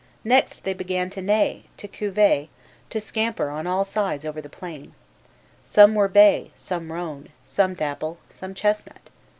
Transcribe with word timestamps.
Next 0.23 0.63
they 0.63 0.73
began 0.73 1.11
to 1.11 1.21
neigh, 1.21 1.65
to 1.77 1.87
curvet, 1.87 2.49
to 2.89 2.99
scamper 2.99 3.51
on 3.51 3.67
all 3.67 3.85
sides 3.85 4.25
over 4.25 4.41
the 4.41 4.49
plain. 4.49 4.95
Some 5.61 5.93
were 5.93 6.07
bay, 6.07 6.49
some 6.55 6.91
roan, 6.91 7.29
some 7.45 7.75
dapple, 7.75 8.17
some 8.31 8.55
chestnut. 8.55 9.11